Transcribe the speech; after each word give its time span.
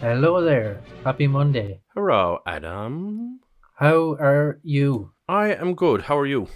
Hello 0.00 0.42
there. 0.42 0.80
Happy 1.04 1.26
Monday. 1.26 1.80
Hello, 1.94 2.38
Adam. 2.46 3.40
How 3.74 4.12
are 4.14 4.58
you? 4.62 5.12
I 5.28 5.52
am 5.52 5.74
good. 5.74 6.00
How 6.00 6.18
are 6.18 6.24
you? 6.24 6.48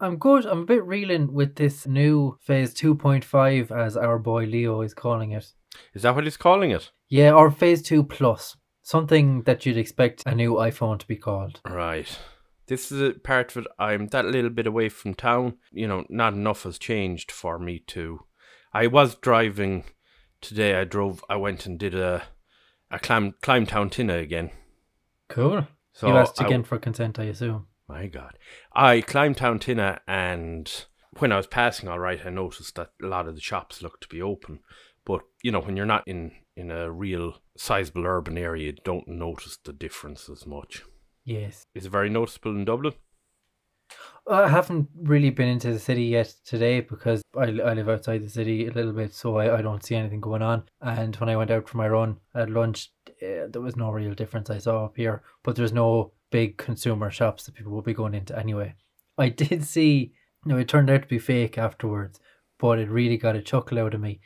I'm 0.00 0.16
good. 0.16 0.46
I'm 0.46 0.62
a 0.62 0.66
bit 0.66 0.84
reeling 0.84 1.32
with 1.32 1.54
this 1.54 1.86
new 1.86 2.38
phase 2.40 2.74
2.5, 2.74 3.70
as 3.70 3.96
our 3.96 4.18
boy 4.18 4.46
Leo 4.46 4.80
is 4.80 4.94
calling 4.94 5.30
it. 5.30 5.52
Is 5.94 6.02
that 6.02 6.16
what 6.16 6.24
he's 6.24 6.36
calling 6.36 6.72
it? 6.72 6.90
Yeah, 7.08 7.30
or 7.34 7.52
phase 7.52 7.82
2 7.82 8.02
plus. 8.02 8.56
Something 8.84 9.42
that 9.42 9.66
you'd 9.66 9.78
expect 9.78 10.22
a 10.26 10.34
new 10.34 10.54
iPhone 10.54 10.98
to 11.00 11.06
be 11.06 11.16
called. 11.16 11.60
Right. 11.68 12.18
This 12.66 12.92
is 12.92 13.00
a 13.00 13.18
part 13.18 13.56
of 13.56 13.64
it. 13.64 13.70
I'm 13.78 14.06
that 14.08 14.26
little 14.26 14.50
bit 14.50 14.66
away 14.66 14.88
from 14.90 15.14
town. 15.14 15.56
You 15.72 15.88
know, 15.88 16.04
not 16.08 16.34
enough 16.34 16.62
has 16.62 16.78
changed 16.78 17.32
for 17.32 17.58
me 17.58 17.80
to. 17.88 18.20
I 18.72 18.86
was 18.86 19.16
driving 19.16 19.84
today. 20.40 20.74
I 20.74 20.84
drove. 20.84 21.24
I 21.28 21.36
went 21.36 21.66
and 21.66 21.78
did 21.78 21.94
a 21.94 22.24
a 22.90 22.98
climb 22.98 23.34
climb 23.42 23.66
town 23.66 23.90
Tinna 23.90 24.18
again. 24.18 24.50
Cool. 25.28 25.66
So 25.92 26.08
you 26.08 26.16
asked 26.16 26.40
I- 26.40 26.46
again 26.46 26.62
for 26.62 26.78
consent, 26.78 27.18
I 27.18 27.24
assume. 27.24 27.66
My 27.88 28.06
God. 28.06 28.38
I 28.72 29.02
climbed 29.02 29.36
Town 29.36 29.58
Tinna 29.58 30.00
and 30.08 30.86
when 31.18 31.32
I 31.32 31.36
was 31.36 31.46
passing 31.46 31.88
all 31.88 31.98
right, 31.98 32.20
I 32.24 32.30
noticed 32.30 32.76
that 32.76 32.90
a 33.02 33.06
lot 33.06 33.28
of 33.28 33.34
the 33.34 33.40
shops 33.40 33.82
looked 33.82 34.02
to 34.02 34.08
be 34.08 34.22
open. 34.22 34.60
But, 35.04 35.20
you 35.42 35.52
know, 35.52 35.60
when 35.60 35.76
you're 35.76 35.84
not 35.86 36.08
in, 36.08 36.32
in 36.56 36.70
a 36.70 36.90
real 36.90 37.36
sizable 37.56 38.06
urban 38.06 38.38
area, 38.38 38.66
you 38.66 38.76
don't 38.84 39.08
notice 39.08 39.58
the 39.64 39.72
difference 39.72 40.28
as 40.28 40.46
much. 40.46 40.84
Yes. 41.24 41.64
Is 41.74 41.86
it 41.86 41.92
very 41.92 42.10
noticeable 42.10 42.52
in 42.52 42.64
Dublin? 42.64 42.94
I 44.26 44.48
haven't 44.48 44.88
really 44.96 45.30
been 45.30 45.48
into 45.48 45.72
the 45.72 45.78
city 45.78 46.04
yet 46.04 46.34
today 46.46 46.80
because 46.80 47.22
I, 47.36 47.42
I 47.42 47.74
live 47.74 47.90
outside 47.90 48.24
the 48.24 48.30
city 48.30 48.66
a 48.66 48.72
little 48.72 48.92
bit, 48.92 49.12
so 49.12 49.36
I, 49.36 49.58
I 49.58 49.62
don't 49.62 49.84
see 49.84 49.96
anything 49.96 50.20
going 50.20 50.40
on. 50.40 50.62
And 50.80 51.14
when 51.16 51.28
I 51.28 51.36
went 51.36 51.50
out 51.50 51.68
for 51.68 51.76
my 51.76 51.88
run 51.88 52.16
at 52.34 52.48
lunch, 52.48 52.90
uh, 53.22 53.48
there 53.50 53.60
was 53.60 53.76
no 53.76 53.90
real 53.90 54.14
difference 54.14 54.48
I 54.48 54.58
saw 54.58 54.86
up 54.86 54.96
here, 54.96 55.22
but 55.42 55.56
there's 55.56 55.74
no 55.74 56.12
big 56.30 56.56
consumer 56.56 57.10
shops 57.10 57.44
that 57.44 57.54
people 57.54 57.72
will 57.72 57.82
be 57.82 57.92
going 57.92 58.14
into 58.14 58.38
anyway. 58.38 58.74
I 59.18 59.28
did 59.30 59.64
see, 59.64 60.14
you 60.44 60.52
know, 60.52 60.58
it 60.58 60.68
turned 60.68 60.88
out 60.88 61.02
to 61.02 61.08
be 61.08 61.18
fake 61.18 61.58
afterwards, 61.58 62.18
but 62.58 62.78
it 62.78 62.88
really 62.88 63.18
got 63.18 63.36
a 63.36 63.42
chuckle 63.42 63.78
out 63.78 63.94
of 63.94 64.00
me. 64.00 64.20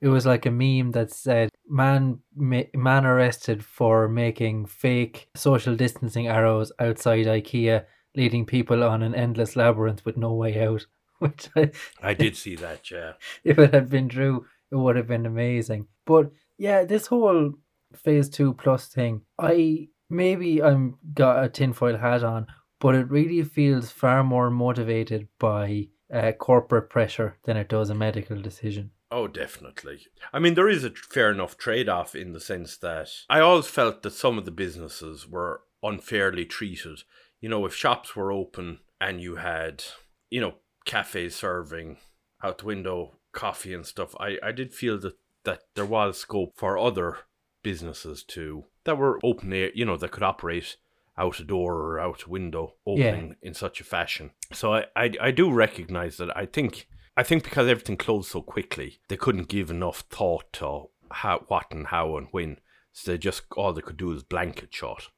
It 0.00 0.08
was 0.08 0.26
like 0.26 0.46
a 0.46 0.50
meme 0.50 0.92
that 0.92 1.10
said, 1.10 1.50
"Man, 1.68 2.20
ma- 2.34 2.70
man 2.74 3.04
arrested 3.04 3.64
for 3.64 4.08
making 4.08 4.66
fake 4.66 5.28
social 5.34 5.76
distancing 5.76 6.26
arrows 6.26 6.72
outside 6.78 7.26
IKEA." 7.26 7.84
leading 8.16 8.44
people 8.44 8.82
on 8.82 9.02
an 9.02 9.14
endless 9.14 9.56
labyrinth 9.56 10.04
with 10.04 10.16
no 10.16 10.32
way 10.32 10.60
out. 10.64 10.86
Which, 11.18 11.48
I, 11.54 11.70
I 12.02 12.14
did 12.24 12.36
see 12.36 12.56
that, 12.56 12.90
yeah. 12.90 13.12
if 13.44 13.58
it 13.58 13.74
had 13.74 13.90
been 13.90 14.08
true, 14.08 14.46
it 14.70 14.76
would 14.76 14.96
have 14.96 15.06
been 15.06 15.26
amazing. 15.26 15.86
But 16.06 16.32
yeah, 16.56 16.84
this 16.84 17.08
whole 17.08 17.52
phase 17.94 18.30
two 18.30 18.54
plus 18.54 18.86
thing, 18.86 19.22
I 19.38 19.88
maybe 20.08 20.62
I'm 20.62 20.96
got 21.12 21.44
a 21.44 21.48
tinfoil 21.48 21.98
hat 21.98 22.24
on, 22.24 22.46
but 22.78 22.94
it 22.94 23.10
really 23.10 23.42
feels 23.42 23.90
far 23.90 24.24
more 24.24 24.50
motivated 24.50 25.28
by 25.38 25.88
uh, 26.12 26.32
corporate 26.32 26.88
pressure 26.88 27.36
than 27.44 27.58
it 27.58 27.68
does 27.68 27.90
a 27.90 27.94
medical 27.94 28.40
decision. 28.40 28.90
Oh, 29.10 29.26
definitely. 29.26 30.06
I 30.32 30.38
mean, 30.38 30.54
there 30.54 30.68
is 30.68 30.84
a 30.84 30.90
fair 30.90 31.30
enough 31.30 31.56
trade 31.56 31.88
off 31.88 32.14
in 32.14 32.32
the 32.32 32.40
sense 32.40 32.76
that 32.78 33.10
I 33.28 33.40
always 33.40 33.66
felt 33.66 34.02
that 34.02 34.12
some 34.12 34.38
of 34.38 34.44
the 34.44 34.50
businesses 34.50 35.28
were 35.28 35.62
unfairly 35.82 36.44
treated. 36.44 37.02
You 37.40 37.48
know, 37.48 37.66
if 37.66 37.74
shops 37.74 38.14
were 38.14 38.30
open 38.30 38.80
and 39.00 39.20
you 39.20 39.36
had, 39.36 39.82
you 40.30 40.40
know, 40.40 40.54
cafes 40.84 41.34
serving 41.34 41.96
out 42.42 42.58
the 42.58 42.66
window 42.66 43.16
coffee 43.32 43.74
and 43.74 43.84
stuff, 43.84 44.14
I, 44.20 44.38
I 44.42 44.52
did 44.52 44.72
feel 44.72 44.98
that, 44.98 45.16
that 45.44 45.62
there 45.74 45.86
was 45.86 46.18
scope 46.18 46.56
for 46.56 46.78
other 46.78 47.18
businesses 47.62 48.22
to 48.24 48.64
that 48.84 48.96
were 48.96 49.18
open 49.24 49.52
air, 49.52 49.70
you 49.74 49.84
know, 49.84 49.96
that 49.96 50.12
could 50.12 50.22
operate 50.22 50.76
out 51.18 51.40
a 51.40 51.44
door 51.44 51.74
or 51.74 52.00
out 52.00 52.22
a 52.22 52.30
window 52.30 52.74
opening 52.86 53.36
in 53.42 53.54
such 53.54 53.80
a 53.80 53.84
fashion. 53.84 54.30
So 54.52 54.74
I, 54.74 54.86
I 54.96 55.10
I 55.20 55.30
do 55.32 55.52
recognize 55.52 56.16
that 56.16 56.34
I 56.36 56.46
think 56.46 56.88
I 57.20 57.22
think 57.22 57.44
because 57.44 57.68
everything 57.68 57.98
closed 57.98 58.30
so 58.30 58.40
quickly, 58.40 58.98
they 59.08 59.16
couldn't 59.18 59.48
give 59.48 59.70
enough 59.70 60.04
thought 60.08 60.54
to 60.54 60.84
how 61.10 61.44
what 61.48 61.66
and 61.70 61.88
how 61.88 62.16
and 62.16 62.28
when. 62.30 62.56
So 62.92 63.10
they 63.10 63.18
just 63.18 63.42
all 63.58 63.74
they 63.74 63.82
could 63.82 63.98
do 63.98 64.10
is 64.12 64.22
blanket 64.22 64.72
shot. 64.72 65.08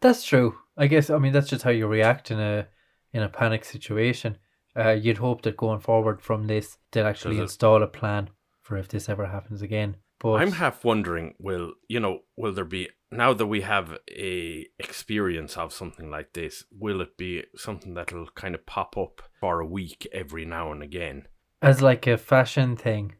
That's 0.00 0.24
true. 0.24 0.56
I 0.78 0.86
guess 0.86 1.10
I 1.10 1.18
mean 1.18 1.34
that's 1.34 1.50
just 1.50 1.62
how 1.64 1.70
you 1.70 1.86
react 1.86 2.30
in 2.30 2.40
a 2.40 2.66
in 3.12 3.22
a 3.22 3.28
panic 3.28 3.66
situation. 3.66 4.38
Uh, 4.74 4.92
you'd 4.92 5.18
hope 5.18 5.42
that 5.42 5.58
going 5.58 5.80
forward 5.80 6.22
from 6.22 6.46
this, 6.46 6.78
they'll 6.92 7.06
actually 7.06 7.34
Does 7.34 7.40
it- 7.40 7.42
install 7.42 7.82
a 7.82 7.86
plan 7.86 8.30
for 8.62 8.78
if 8.78 8.88
this 8.88 9.10
ever 9.10 9.26
happens 9.26 9.60
again. 9.60 9.96
But 10.18 10.40
I'm 10.40 10.52
half 10.52 10.82
wondering, 10.82 11.34
will 11.38 11.74
you 11.88 12.00
know, 12.00 12.20
will 12.38 12.54
there 12.54 12.64
be 12.64 12.88
now 13.10 13.34
that 13.34 13.46
we 13.46 13.60
have 13.60 13.98
a 14.10 14.66
experience 14.78 15.58
of 15.58 15.74
something 15.74 16.10
like 16.10 16.32
this, 16.32 16.64
will 16.70 17.02
it 17.02 17.18
be 17.18 17.44
something 17.54 17.92
that'll 17.92 18.28
kind 18.34 18.54
of 18.54 18.64
pop 18.64 18.96
up 18.96 19.20
for 19.38 19.60
a 19.60 19.66
week 19.66 20.06
every 20.10 20.46
now 20.46 20.72
and 20.72 20.82
again? 20.82 21.26
As 21.62 21.82
like 21.82 22.06
a 22.06 22.16
fashion 22.16 22.76
thing. 22.76 23.14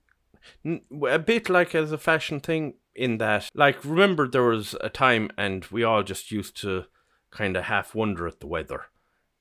A 0.64 1.18
bit 1.18 1.48
like 1.48 1.74
as 1.74 1.92
a 1.92 1.98
fashion 1.98 2.40
thing, 2.40 2.74
in 2.94 3.18
that, 3.18 3.48
like, 3.54 3.84
remember 3.84 4.26
there 4.26 4.42
was 4.42 4.74
a 4.80 4.88
time 4.88 5.30
and 5.38 5.64
we 5.66 5.84
all 5.84 6.02
just 6.02 6.30
used 6.32 6.56
to 6.60 6.84
kind 7.30 7.56
of 7.56 7.64
half 7.64 7.94
wonder 7.94 8.26
at 8.26 8.40
the 8.40 8.46
weather, 8.46 8.86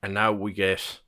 and 0.03 0.13
now 0.13 0.31
we 0.31 0.53
get 0.53 1.01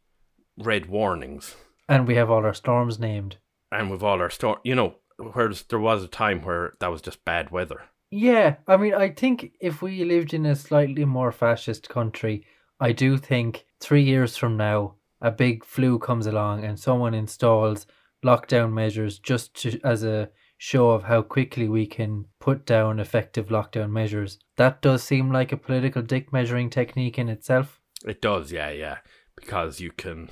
red 0.58 0.88
warnings, 0.88 1.56
And 1.88 2.08
we 2.08 2.16
have 2.16 2.30
all 2.32 2.44
our 2.46 2.54
storms 2.54 3.00
named. 3.00 3.38
and 3.72 3.90
with 3.92 4.02
all 4.04 4.20
our 4.22 4.30
storm, 4.30 4.58
you 4.64 4.76
know, 4.76 4.96
whereas 5.18 5.64
there 5.64 5.80
was 5.80 6.04
a 6.04 6.08
time 6.08 6.42
where 6.42 6.74
that 6.80 6.92
was 6.92 7.02
just 7.02 7.24
bad 7.24 7.52
weather. 7.52 7.84
Yeah, 8.10 8.56
I 8.68 8.76
mean, 8.78 8.94
I 8.96 9.10
think 9.12 9.54
if 9.62 9.82
we 9.82 10.04
lived 10.04 10.34
in 10.34 10.46
a 10.46 10.56
slightly 10.56 11.06
more 11.06 11.32
fascist 11.32 11.88
country, 11.90 12.46
I 12.80 12.92
do 12.92 13.18
think 13.18 13.66
three 13.80 14.04
years 14.04 14.36
from 14.36 14.58
now, 14.58 14.96
a 15.22 15.32
big 15.32 15.64
flu 15.64 16.00
comes 16.00 16.28
along 16.28 16.64
and 16.64 16.80
someone 16.80 17.14
installs 17.14 17.86
lockdown 18.26 18.72
measures 18.72 19.20
just 19.20 19.54
to, 19.56 19.80
as 19.84 20.04
a 20.04 20.30
show 20.58 20.92
of 20.92 21.04
how 21.04 21.22
quickly 21.22 21.68
we 21.68 21.88
can 21.88 22.26
put 22.40 22.66
down 22.66 23.00
effective 23.00 23.48
lockdown 23.48 23.90
measures. 23.90 24.38
That 24.58 24.82
does 24.82 25.04
seem 25.04 25.32
like 25.32 25.52
a 25.52 25.58
political 25.58 26.02
dick 26.02 26.32
measuring 26.32 26.70
technique 26.70 27.18
in 27.18 27.30
itself. 27.30 27.82
It 28.06 28.22
does, 28.22 28.52
yeah, 28.52 28.70
yeah, 28.70 28.98
because 29.36 29.80
you 29.80 29.92
can 29.92 30.30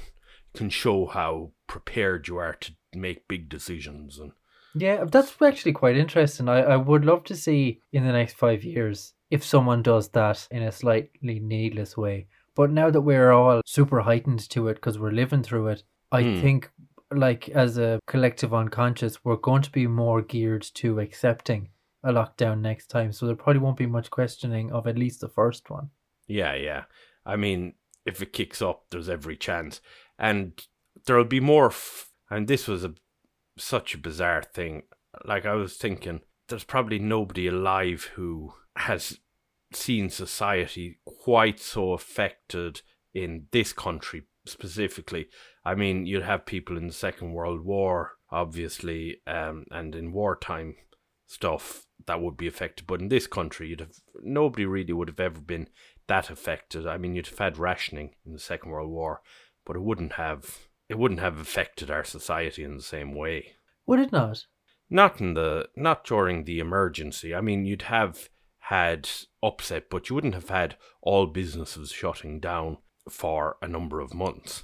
can 0.56 0.70
show 0.70 1.06
how 1.06 1.52
prepared 1.68 2.28
you 2.28 2.38
are 2.38 2.54
to 2.54 2.72
make 2.96 3.28
big 3.28 3.50
decisions 3.50 4.18
and 4.18 4.32
Yeah, 4.74 5.06
that's 5.06 5.36
actually 5.42 5.74
quite 5.74 5.96
interesting. 5.96 6.50
I, 6.50 6.62
I 6.62 6.76
would 6.76 7.06
love 7.06 7.24
to 7.26 7.36
see 7.36 7.82
in 7.92 8.04
the 8.06 8.12
next 8.12 8.36
five 8.36 8.64
years 8.64 9.14
if 9.30 9.44
someone 9.44 9.84
does 9.84 10.10
that 10.10 10.48
in 10.52 10.64
a 10.64 10.72
slightly 10.72 11.40
needless 11.40 11.96
way. 11.96 12.28
But 12.56 12.72
now 12.72 12.90
that 12.90 13.02
we're 13.02 13.32
all 13.32 13.62
super 13.66 14.02
heightened 14.02 14.50
to 14.50 14.68
it 14.68 14.76
because 14.76 15.00
we're 15.00 15.12
living 15.12 15.44
through 15.44 15.68
it, 15.68 15.84
I 16.12 16.24
Hmm. 16.24 16.42
think, 16.42 16.72
like 17.12 17.50
as 17.50 17.78
a 17.78 18.00
collective 18.08 18.54
unconscious, 18.54 19.24
we're 19.24 19.36
going 19.38 19.62
to 19.64 19.72
be 19.72 19.88
more 19.88 20.22
geared 20.22 20.64
to 20.76 21.00
accepting 21.00 21.70
a 22.04 22.12
lockdown 22.12 22.62
next 22.62 22.88
time. 22.88 23.12
So 23.12 23.26
there 23.26 23.36
probably 23.36 23.60
won't 23.62 23.78
be 23.78 23.86
much 23.86 24.10
questioning 24.10 24.72
of 24.72 24.88
at 24.88 24.98
least 24.98 25.22
the 25.22 25.28
first 25.30 25.70
one. 25.70 25.90
Yeah, 26.28 26.54
yeah. 26.56 26.84
I 27.26 27.36
mean, 27.36 27.74
if 28.06 28.22
it 28.22 28.34
kicks 28.34 28.62
up, 28.62 28.86
there's 28.90 29.10
every 29.10 29.36
chance, 29.38 29.82
and 30.18 30.62
there'll 31.06 31.26
be 31.26 31.40
more. 31.40 31.68
F- 31.68 32.12
and 32.30 32.48
this 32.48 32.68
was 32.68 32.84
a 32.84 32.94
such 33.58 33.94
a 33.94 33.98
bizarre 33.98 34.44
thing. 34.44 34.84
Like 35.26 35.46
I 35.46 35.54
was 35.56 35.76
thinking, 35.78 36.22
there's 36.48 36.64
probably 36.64 37.00
nobody 37.00 37.48
alive 37.48 38.12
who 38.16 38.54
has 38.76 39.20
seen 39.72 40.10
society 40.10 41.00
quite 41.06 41.60
so 41.60 41.94
affected 41.94 42.82
in 43.14 43.48
this 43.52 43.74
country 43.74 44.24
specifically. 44.46 45.30
I 45.64 45.76
mean, 45.76 46.06
you'd 46.06 46.24
have 46.24 46.46
people 46.46 46.78
in 46.78 46.88
the 46.88 46.94
Second 46.94 47.34
World 47.34 47.64
War, 47.64 48.14
obviously, 48.32 49.22
um, 49.28 49.66
and 49.72 49.96
in 49.96 50.12
wartime 50.12 50.76
stuff 51.28 51.86
that 52.06 52.22
would 52.22 52.38
be 52.38 52.48
affected. 52.48 52.88
But 52.88 53.02
in 53.02 53.10
this 53.10 53.28
country, 53.28 53.70
you'd 53.70 53.82
have 53.82 53.94
nobody 54.22 54.66
really 54.66 54.94
would 54.94 55.10
have 55.10 55.20
ever 55.20 55.40
been 55.40 55.68
that 56.08 56.30
affected. 56.30 56.88
I 56.88 56.98
mean, 56.98 57.16
you'd 57.16 57.28
have 57.28 57.38
had 57.38 57.58
rationing 57.58 58.16
in 58.26 58.34
the 58.34 58.40
Second 58.40 58.72
World 58.72 58.90
War, 58.90 59.22
but 59.66 59.76
it 59.76 59.82
wouldn't 59.82 60.14
have 60.14 60.68
it 60.88 60.98
wouldn't 60.98 61.20
have 61.20 61.38
affected 61.38 61.92
our 61.92 62.04
society 62.04 62.64
in 62.64 62.76
the 62.76 62.84
same 62.84 63.14
way. 63.14 63.54
Would 63.86 64.00
it 64.00 64.12
not? 64.12 64.46
Not 64.90 65.22
in 65.22 65.36
the 65.36 65.70
not 65.76 66.04
during 66.04 66.46
the 66.46 66.60
emergency. 66.60 67.36
I 67.36 67.42
mean, 67.42 67.66
you'd 67.66 67.84
have 67.84 68.30
had 68.60 69.10
upset, 69.42 69.90
but 69.90 70.10
you 70.10 70.16
wouldn't 70.16 70.36
have 70.36 70.50
had 70.50 70.76
all 71.02 71.26
businesses 71.26 71.92
shutting 71.92 72.40
down 72.40 72.78
for 73.10 73.58
a 73.62 73.68
number 73.68 74.00
of 74.00 74.14
months. 74.14 74.64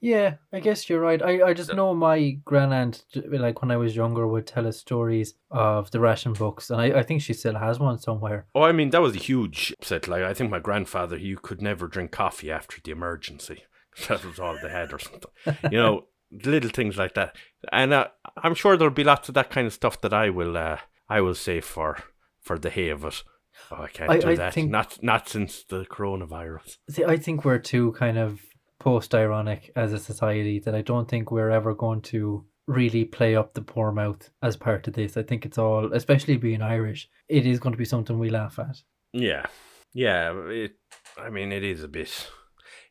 Yeah, 0.00 0.34
I 0.52 0.58
guess 0.58 0.90
you're 0.90 1.00
right. 1.00 1.22
I, 1.22 1.42
I 1.50 1.54
just 1.54 1.72
know 1.72 1.94
my 1.94 2.36
grandaunt, 2.44 3.04
j- 3.12 3.38
like 3.38 3.62
when 3.62 3.70
I 3.70 3.76
was 3.76 3.94
younger, 3.94 4.26
would 4.26 4.48
tell 4.48 4.66
us 4.66 4.80
stories 4.80 5.34
of 5.52 5.92
the 5.92 6.00
ration 6.00 6.32
books, 6.32 6.70
and 6.70 6.80
I, 6.80 6.86
I 6.98 7.02
think 7.04 7.22
she 7.22 7.32
still 7.32 7.54
has 7.54 7.78
one 7.78 7.98
somewhere. 7.98 8.46
Oh, 8.52 8.62
I 8.62 8.72
mean, 8.72 8.90
that 8.90 9.00
was 9.00 9.14
a 9.14 9.20
huge 9.20 9.72
upset. 9.78 10.08
Like, 10.08 10.24
I 10.24 10.34
think 10.34 10.50
my 10.50 10.58
grandfather, 10.58 11.16
you 11.16 11.36
could 11.36 11.62
never 11.62 11.86
drink 11.86 12.10
coffee 12.10 12.50
after 12.50 12.78
the 12.82 12.90
emergency. 12.90 13.64
That 14.08 14.24
was 14.24 14.40
all 14.40 14.56
they 14.60 14.70
had, 14.70 14.92
or 14.92 14.98
something. 14.98 15.30
You 15.70 15.78
know, 15.78 16.06
little 16.32 16.70
things 16.70 16.96
like 16.96 17.14
that. 17.14 17.36
And 17.70 17.92
uh, 17.92 18.08
I'm 18.42 18.54
sure 18.54 18.76
there'll 18.76 18.92
be 18.92 19.04
lots 19.04 19.28
of 19.28 19.34
that 19.34 19.50
kind 19.50 19.66
of 19.66 19.72
stuff 19.74 20.00
that 20.00 20.14
I 20.14 20.30
will, 20.30 20.56
uh, 20.56 20.78
I 21.10 21.20
will 21.20 21.34
say 21.34 21.60
for 21.60 21.98
for 22.42 22.58
the 22.58 22.70
hay 22.70 22.90
of 22.90 23.04
it. 23.04 23.22
Oh, 23.70 23.82
I 23.82 23.88
can't 23.88 24.10
I- 24.10 24.18
do 24.18 24.28
I 24.28 24.34
that. 24.36 24.54
think- 24.54 24.70
Not 24.70 25.02
not 25.02 25.28
since 25.28 25.64
the 25.64 25.84
coronavirus. 25.86 26.78
See, 26.90 27.04
I 27.04 27.16
think 27.16 27.44
we're 27.44 27.58
too 27.58 27.92
kind 27.92 28.18
of 28.18 28.40
post 28.78 29.14
ironic 29.14 29.70
as 29.76 29.92
a 29.92 29.98
society 29.98 30.58
that 30.60 30.74
I 30.74 30.82
don't 30.82 31.08
think 31.08 31.30
we're 31.30 31.50
ever 31.50 31.74
going 31.74 32.00
to 32.02 32.44
really 32.66 33.04
play 33.04 33.36
up 33.36 33.54
the 33.54 33.62
poor 33.62 33.92
mouth 33.92 34.30
as 34.42 34.56
part 34.56 34.88
of 34.88 34.94
this. 34.94 35.16
I 35.16 35.22
think 35.22 35.44
it's 35.44 35.58
all, 35.58 35.92
especially 35.92 36.36
being 36.36 36.62
Irish, 36.62 37.08
it 37.28 37.46
is 37.46 37.58
going 37.60 37.72
to 37.72 37.78
be 37.78 37.84
something 37.84 38.18
we 38.18 38.30
laugh 38.30 38.58
at. 38.58 38.82
Yeah, 39.12 39.46
yeah. 39.92 40.32
It. 40.48 40.72
I 41.18 41.28
mean, 41.30 41.52
it 41.52 41.62
is 41.62 41.82
a 41.84 41.88
bit. 41.88 42.30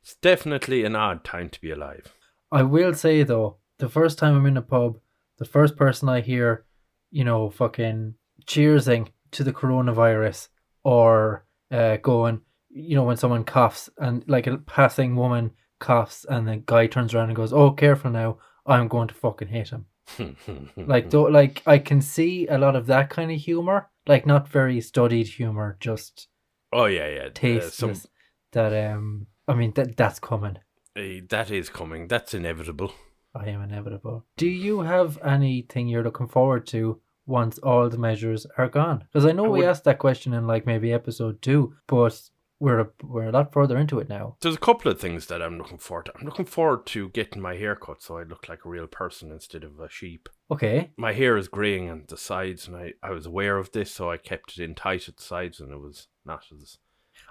It's 0.01 0.15
definitely 0.21 0.83
an 0.83 0.95
odd 0.95 1.23
time 1.23 1.49
to 1.49 1.61
be 1.61 1.71
alive. 1.71 2.13
I 2.51 2.63
will 2.63 2.93
say 2.93 3.23
though, 3.23 3.57
the 3.79 3.89
first 3.89 4.17
time 4.17 4.35
I'm 4.35 4.45
in 4.45 4.57
a 4.57 4.61
pub, 4.61 4.99
the 5.39 5.45
first 5.45 5.75
person 5.75 6.07
I 6.09 6.21
hear, 6.21 6.65
you 7.09 7.23
know, 7.23 7.49
fucking 7.49 8.15
cheersing 8.45 9.07
to 9.31 9.43
the 9.43 9.53
coronavirus 9.53 10.49
or 10.83 11.45
uh, 11.71 11.97
going, 11.97 12.41
you 12.69 12.95
know, 12.95 13.03
when 13.03 13.17
someone 13.17 13.43
coughs 13.43 13.89
and 13.97 14.23
like 14.27 14.47
a 14.47 14.57
passing 14.57 15.15
woman 15.15 15.51
coughs 15.79 16.25
and 16.29 16.47
the 16.47 16.57
guy 16.57 16.87
turns 16.87 17.13
around 17.13 17.29
and 17.29 17.35
goes, 17.35 17.53
"Oh, 17.53 17.71
careful 17.71 18.11
now, 18.11 18.37
I'm 18.65 18.87
going 18.87 19.07
to 19.09 19.13
fucking 19.13 19.49
hit 19.49 19.69
him." 19.69 19.85
Like, 20.77 21.09
though, 21.09 21.23
like 21.23 21.63
I 21.65 21.77
can 21.79 22.01
see 22.01 22.47
a 22.47 22.57
lot 22.57 22.75
of 22.75 22.87
that 22.87 23.09
kind 23.09 23.31
of 23.31 23.39
humor, 23.39 23.89
like 24.07 24.25
not 24.25 24.47
very 24.47 24.81
studied 24.81 25.27
humor, 25.27 25.77
just 25.79 26.27
oh 26.71 26.85
yeah, 26.85 27.07
yeah. 27.07 27.57
uh, 27.57 27.69
some 27.69 27.95
that 28.51 28.91
um, 28.91 29.27
I 29.47 29.53
mean 29.53 29.73
that 29.75 29.97
that's 29.97 30.19
coming. 30.19 30.57
uh, 30.95 31.21
that 31.29 31.51
is 31.51 31.69
coming. 31.69 32.07
That's 32.07 32.33
inevitable. 32.33 32.93
I 33.33 33.47
am 33.47 33.61
inevitable. 33.61 34.25
Do 34.35 34.47
you 34.47 34.81
have 34.81 35.17
anything 35.23 35.87
you're 35.87 36.03
looking 36.03 36.27
forward 36.27 36.67
to 36.67 36.99
once 37.31 37.57
all 37.59 37.89
the 37.89 37.97
measures 37.97 38.45
are 38.57 38.67
gone? 38.69 38.99
Because 39.11 39.25
I 39.25 39.31
know 39.31 39.45
I 39.45 39.49
we 39.49 39.59
would- 39.59 39.69
asked 39.69 39.85
that 39.85 39.97
question 39.99 40.33
in 40.33 40.45
like 40.45 40.65
maybe 40.67 40.93
episode 40.93 41.41
two, 41.41 41.73
but 41.87 42.29
we're 42.59 42.81
a, 42.81 42.87
we're 43.01 43.23
a 43.29 43.31
lot 43.31 43.51
further 43.51 43.75
into 43.77 43.97
it 43.97 44.07
now. 44.07 44.35
There's 44.41 44.53
a 44.55 44.59
couple 44.59 44.91
of 44.91 44.99
things 44.99 45.25
that 45.27 45.41
I'm 45.41 45.57
looking 45.57 45.79
forward 45.79 46.05
to. 46.05 46.13
I'm 46.19 46.25
looking 46.25 46.45
forward 46.45 46.85
to 46.87 47.09
getting 47.09 47.41
my 47.41 47.55
hair 47.55 47.75
cut 47.75 48.03
so 48.03 48.19
I 48.19 48.23
look 48.23 48.47
like 48.47 48.65
a 48.65 48.69
real 48.69 48.85
person 48.85 49.31
instead 49.31 49.63
of 49.63 49.79
a 49.79 49.89
sheep. 49.89 50.29
Okay, 50.51 50.91
My 50.95 51.13
hair 51.13 51.37
is 51.37 51.47
greying 51.47 51.89
on 51.89 52.03
the 52.07 52.17
sides, 52.17 52.67
and 52.67 52.75
I, 52.77 52.93
I 53.01 53.09
was 53.11 53.25
aware 53.25 53.57
of 53.57 53.71
this, 53.71 53.89
so 53.91 54.11
I 54.11 54.17
kept 54.17 54.59
it 54.59 54.63
in 54.63 54.75
tight 54.75 55.07
at 55.09 55.17
the 55.17 55.23
sides, 55.23 55.59
and 55.59 55.71
it 55.71 55.79
was 55.79 56.07
not 56.23 56.43
as. 56.53 56.77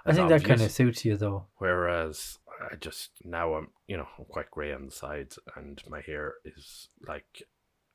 I 0.05 0.09
as 0.09 0.15
think 0.17 0.27
that 0.29 0.43
kind 0.43 0.61
of 0.61 0.71
suits 0.71 1.05
you 1.05 1.15
though. 1.15 1.45
Whereas 1.59 2.39
I 2.71 2.75
just 2.75 3.11
now 3.23 3.53
I'm 3.53 3.69
you 3.87 3.95
know 3.97 4.07
I'm 4.19 4.25
quite 4.25 4.51
grey 4.51 4.73
on 4.73 4.85
the 4.87 4.91
sides, 4.91 5.39
and 5.55 5.81
my 5.87 6.01
hair 6.01 6.33
is 6.43 6.89
like 7.07 7.43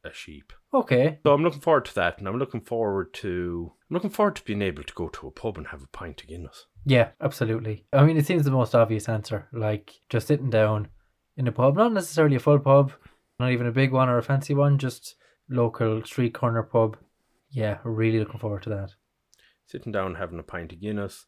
a 0.06 0.14
sheep. 0.14 0.53
Okay, 0.73 1.19
So 1.25 1.32
I'm 1.32 1.43
looking 1.43 1.61
forward 1.61 1.85
to 1.87 1.94
that, 1.97 2.19
and 2.19 2.29
I'm 2.29 2.38
looking 2.38 2.61
forward 2.61 3.12
to 3.14 3.73
I'm 3.91 3.94
looking 3.94 4.11
forward 4.11 4.37
to 4.37 4.44
being 4.44 4.62
able 4.62 4.82
to 4.82 4.94
go 4.94 5.08
to 5.08 5.26
a 5.26 5.31
pub 5.31 5.56
and 5.58 5.69
have 5.69 5.82
a 5.82 5.87
pint 5.88 6.23
of 6.23 6.29
Guinness. 6.29 6.67
yeah, 6.85 7.11
absolutely. 7.20 7.87
I 7.93 8.05
mean, 8.05 8.17
it 8.17 8.26
seems 8.26 8.44
the 8.44 8.50
most 8.50 8.75
obvious 8.75 9.08
answer, 9.08 9.49
like 9.53 9.93
just 10.08 10.26
sitting 10.29 10.50
down 10.50 10.88
in 11.37 11.47
a 11.49 11.53
pub, 11.53 11.76
not 11.76 11.93
necessarily 11.93 12.37
a 12.37 12.41
full 12.41 12.58
pub, 12.58 12.93
not 13.38 13.53
even 13.53 13.67
a 13.67 13.73
big 13.73 13.93
one 13.93 14.08
or 14.08 14.19
a 14.19 14.23
fancy 14.23 14.55
one, 14.55 14.79
just 14.79 15.14
local 15.49 16.03
street 16.05 16.35
corner 16.35 16.62
pub. 16.62 16.97
Yeah, 17.50 17.79
really 17.85 18.19
looking 18.19 18.41
forward 18.41 18.62
to 18.64 18.70
that. 18.70 18.91
Sitting 19.67 19.93
down 19.93 20.14
having 20.17 20.38
a 20.38 20.43
pint 20.43 20.73
of 20.73 20.81
Guinness. 20.81 21.26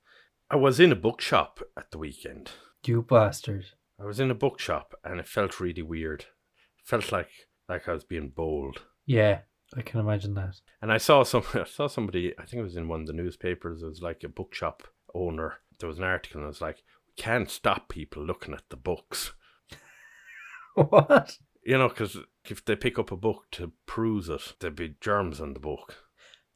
I 0.51 0.57
was 0.57 0.81
in 0.81 0.93
a 0.93 0.97
bookshop 0.97 1.61
at 1.77 1.91
the 1.91 1.99
weekend. 1.99 2.51
You 2.87 3.03
bastard. 3.03 3.67
I 4.01 4.05
was 4.05 4.21
in 4.21 4.31
a 4.31 4.35
bookshop 4.35 4.95
and 5.05 5.21
it 5.21 5.27
felt 5.27 5.61
really 5.61 5.83
weird. 5.83 6.21
It 6.23 6.85
felt 6.87 7.13
like 7.13 7.29
like 7.69 7.88
I 7.88 7.93
was 7.93 8.05
being 8.05 8.29
bold. 8.29 8.82
Yeah, 9.06 9.41
I 9.76 9.82
can 9.82 10.00
imagine 10.00 10.35
that. 10.35 10.56
And 10.81 10.93
I 10.93 10.99
saw 10.99 11.23
some 11.23 11.44
I 11.55 11.65
saw 11.65 11.87
somebody 11.87 12.35
I 12.38 12.44
think 12.44 12.61
it 12.61 12.65
was 12.65 12.76
in 12.76 12.88
one 12.88 13.03
of 13.03 13.06
the 13.06 13.12
newspapers, 13.12 13.82
it 13.82 13.87
was 13.87 14.03
like 14.03 14.25
a 14.25 14.29
bookshop 14.29 14.82
owner. 15.15 15.55
There 15.79 15.88
was 15.88 15.99
an 15.99 16.05
article 16.05 16.41
and 16.41 16.47
it 16.47 16.49
was 16.49 16.61
like, 16.61 16.82
We 17.06 17.23
can't 17.23 17.50
stop 17.50 17.88
people 17.88 18.23
looking 18.23 18.55
at 18.55 18.65
the 18.70 18.76
books. 18.76 19.32
What? 20.75 21.38
You 21.65 21.76
know, 21.76 21.88
because 21.88 22.17
if 22.44 22.65
they 22.65 22.76
pick 22.76 23.00
up 23.00 23.11
a 23.11 23.17
book 23.17 23.47
to 23.53 23.73
peruse 23.87 24.29
it, 24.29 24.55
there'd 24.61 24.76
be 24.76 24.94
germs 25.00 25.41
on 25.41 25.55
the 25.55 25.61
book. 25.61 25.97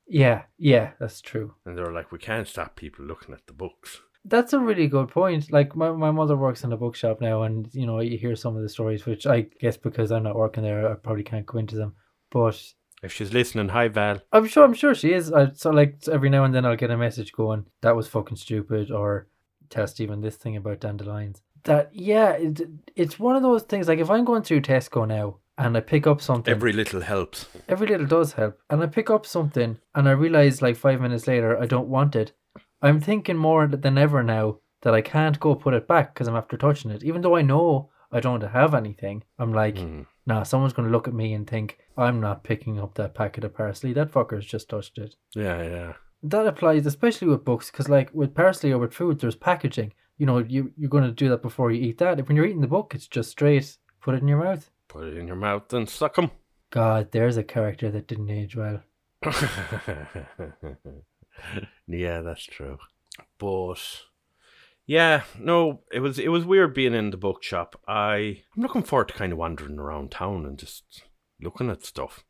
Yeah, 0.06 0.42
yeah, 0.58 0.92
that's 1.00 1.20
true. 1.20 1.54
And 1.66 1.76
they 1.76 1.82
were 1.82 1.92
like, 1.92 2.12
We 2.12 2.18
can't 2.18 2.46
stop 2.46 2.76
people 2.76 3.04
looking 3.04 3.34
at 3.34 3.46
the 3.46 3.52
books. 3.52 4.00
That's 4.24 4.52
a 4.52 4.58
really 4.60 4.86
good 4.86 5.08
point. 5.08 5.50
Like 5.50 5.74
my, 5.74 5.90
my 5.92 6.10
mother 6.10 6.36
works 6.36 6.62
in 6.64 6.72
a 6.72 6.76
bookshop 6.76 7.20
now 7.20 7.42
and 7.42 7.68
you 7.74 7.86
know, 7.86 8.00
you 8.00 8.16
hear 8.16 8.36
some 8.36 8.56
of 8.56 8.62
the 8.62 8.68
stories 8.68 9.04
which 9.04 9.26
I 9.26 9.46
guess 9.60 9.76
because 9.76 10.12
I'm 10.12 10.22
not 10.22 10.36
working 10.36 10.62
there 10.62 10.88
I 10.90 10.94
probably 10.94 11.24
can't 11.24 11.46
go 11.46 11.58
into 11.58 11.76
them. 11.76 11.94
But 12.30 12.62
If 13.02 13.12
she's 13.12 13.32
listening, 13.32 13.68
hi 13.70 13.88
Val. 13.88 14.20
I'm 14.32 14.46
sure 14.46 14.64
I'm 14.64 14.74
sure 14.74 14.94
she 14.94 15.12
is. 15.12 15.32
I, 15.32 15.50
so 15.54 15.70
like 15.70 15.98
every 16.10 16.30
now 16.30 16.44
and 16.44 16.54
then 16.54 16.64
I'll 16.64 16.76
get 16.76 16.90
a 16.90 16.96
message 16.96 17.32
going, 17.32 17.66
That 17.80 17.96
was 17.96 18.06
fucking 18.08 18.36
stupid 18.36 18.90
or 18.90 19.26
tell 19.70 19.86
Stephen 19.86 20.20
this 20.20 20.36
thing 20.36 20.56
about 20.56 20.80
dandelions. 20.80 21.42
That 21.64 21.90
yeah, 21.92 22.32
it, 22.32 22.60
it's 22.94 23.18
one 23.18 23.36
of 23.36 23.42
those 23.42 23.62
things 23.64 23.88
like 23.88 23.98
if 23.98 24.10
I'm 24.10 24.24
going 24.24 24.42
through 24.42 24.62
Tesco 24.62 25.06
now 25.06 25.38
and 25.58 25.76
I 25.76 25.80
pick 25.80 26.06
up 26.06 26.20
something 26.22 26.50
Every 26.52 26.72
little 26.72 27.00
helps. 27.02 27.46
every 27.68 27.86
little 27.88 28.06
does 28.06 28.32
help. 28.34 28.58
And 28.70 28.82
I 28.82 28.86
pick 28.86 29.10
up 29.10 29.26
something 29.26 29.78
and 29.94 30.08
I 30.08 30.12
realize 30.12 30.62
like 30.62 30.76
five 30.76 31.00
minutes 31.00 31.26
later 31.26 31.58
I 31.60 31.66
don't 31.66 31.88
want 31.88 32.14
it. 32.16 32.32
I'm 32.82 33.00
thinking 33.00 33.36
more 33.36 33.66
than 33.66 33.96
ever 33.96 34.22
now 34.22 34.58
that 34.82 34.92
I 34.94 35.00
can't 35.00 35.38
go 35.40 35.54
put 35.54 35.74
it 35.74 35.86
back 35.86 36.12
because 36.12 36.26
I'm 36.28 36.36
after 36.36 36.56
touching 36.56 36.90
it. 36.90 37.04
Even 37.04 37.22
though 37.22 37.36
I 37.36 37.42
know 37.42 37.90
I 38.10 38.20
don't 38.20 38.42
have 38.42 38.74
anything, 38.74 39.22
I'm 39.38 39.52
like, 39.52 39.76
Mm. 39.76 40.06
nah, 40.26 40.42
someone's 40.42 40.72
going 40.72 40.88
to 40.88 40.92
look 40.92 41.06
at 41.08 41.14
me 41.14 41.32
and 41.32 41.46
think, 41.48 41.78
I'm 41.96 42.20
not 42.20 42.42
picking 42.44 42.80
up 42.80 42.94
that 42.94 43.14
packet 43.14 43.44
of 43.44 43.54
parsley. 43.54 43.92
That 43.92 44.10
fucker's 44.10 44.44
just 44.44 44.68
touched 44.68 44.98
it. 44.98 45.14
Yeah, 45.34 45.62
yeah. 45.62 45.92
That 46.24 46.46
applies 46.46 46.84
especially 46.86 47.28
with 47.28 47.44
books 47.44 47.70
because, 47.70 47.88
like, 47.88 48.10
with 48.12 48.34
parsley 48.34 48.72
or 48.72 48.78
with 48.78 48.92
food, 48.94 49.20
there's 49.20 49.34
packaging. 49.36 49.92
You 50.18 50.26
know, 50.26 50.38
you, 50.38 50.72
you're 50.76 50.90
going 50.90 51.04
to 51.04 51.10
do 51.12 51.28
that 51.30 51.42
before 51.42 51.70
you 51.70 51.80
eat 51.82 51.98
that. 51.98 52.18
If 52.20 52.28
when 52.28 52.36
you're 52.36 52.46
eating 52.46 52.60
the 52.60 52.66
book, 52.66 52.94
it's 52.94 53.06
just 53.08 53.30
straight, 53.30 53.76
put 54.00 54.14
it 54.14 54.22
in 54.22 54.28
your 54.28 54.42
mouth. 54.42 54.70
Put 54.88 55.04
it 55.08 55.16
in 55.16 55.26
your 55.26 55.36
mouth 55.36 55.72
and 55.72 55.88
suck 55.88 56.18
'em. 56.18 56.30
God, 56.70 57.10
there's 57.12 57.36
a 57.36 57.42
character 57.44 57.90
that 57.90 58.06
didn't 58.06 58.30
age 58.30 58.56
well. 58.56 58.82
yeah, 61.86 62.20
that's 62.20 62.44
true. 62.44 62.78
But 63.38 64.02
yeah, 64.86 65.22
no, 65.38 65.80
it 65.92 66.00
was 66.00 66.18
it 66.18 66.28
was 66.28 66.44
weird 66.44 66.74
being 66.74 66.94
in 66.94 67.10
the 67.10 67.16
bookshop. 67.16 67.80
I 67.86 68.42
I'm 68.56 68.62
looking 68.62 68.82
forward 68.82 69.08
to 69.08 69.14
kind 69.14 69.32
of 69.32 69.38
wandering 69.38 69.78
around 69.78 70.10
town 70.10 70.44
and 70.46 70.58
just 70.58 71.04
looking 71.40 71.70
at 71.70 71.84
stuff. 71.84 72.24